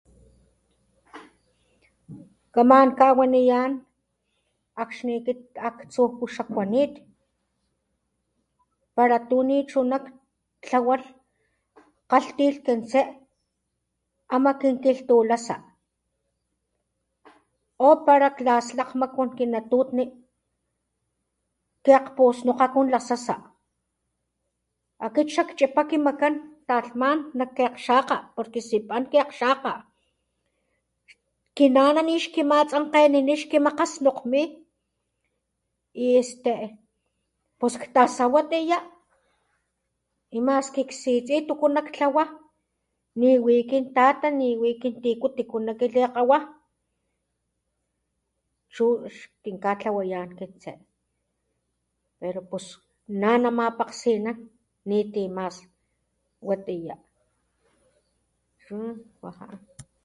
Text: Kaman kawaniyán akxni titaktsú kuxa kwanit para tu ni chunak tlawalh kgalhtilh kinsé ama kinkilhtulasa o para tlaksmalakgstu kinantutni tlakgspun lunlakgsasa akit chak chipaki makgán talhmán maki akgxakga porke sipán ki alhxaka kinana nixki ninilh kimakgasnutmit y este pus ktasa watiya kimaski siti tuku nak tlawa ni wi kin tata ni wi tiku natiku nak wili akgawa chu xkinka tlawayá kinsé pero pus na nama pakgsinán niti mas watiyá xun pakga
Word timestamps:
Kaman 2.55 2.89
kawaniyán 2.99 3.71
akxni 4.83 5.15
titaktsú 5.25 6.01
kuxa 6.17 6.43
kwanit 6.51 6.93
para 8.95 9.17
tu 9.29 9.37
ni 9.47 9.57
chunak 9.71 10.05
tlawalh 10.63 11.09
kgalhtilh 12.09 12.59
kinsé 12.65 13.01
ama 14.35 14.51
kinkilhtulasa 14.61 15.55
o 17.85 17.89
para 18.05 18.29
tlaksmalakgstu 18.37 19.33
kinantutni 19.37 20.03
tlakgspun 21.83 22.35
lunlakgsasa 22.45 23.35
akit 25.05 25.27
chak 25.35 25.49
chipaki 25.57 25.97
makgán 26.05 26.35
talhmán 26.67 27.17
maki 27.37 27.63
akgxakga 27.69 28.17
porke 28.35 28.59
sipán 28.69 29.03
ki 29.11 29.17
alhxaka 29.23 29.73
kinana 31.57 32.01
nixki 32.09 32.41
ninilh 33.11 33.45
kimakgasnutmit 33.51 34.51
y 36.03 36.05
este 36.19 36.53
pus 37.59 37.73
ktasa 37.81 38.23
watiya 38.33 38.77
kimaski 40.31 40.81
siti 41.01 41.35
tuku 41.47 41.65
nak 41.73 41.87
tlawa 41.95 42.23
ni 43.19 43.29
wi 43.45 43.55
kin 43.69 43.85
tata 43.95 44.27
ni 44.39 44.47
wi 44.61 44.69
tiku 45.03 45.27
natiku 45.27 45.57
nak 45.65 45.77
wili 45.81 46.01
akgawa 46.07 46.37
chu 48.73 48.85
xkinka 49.17 49.71
tlawayá 49.79 50.19
kinsé 50.37 50.71
pero 52.19 52.41
pus 52.49 52.65
na 53.21 53.29
nama 53.43 53.65
pakgsinán 53.79 54.37
niti 54.89 55.23
mas 55.37 55.55
watiyá 56.47 56.95
xun 58.63 58.91
pakga 59.19 59.87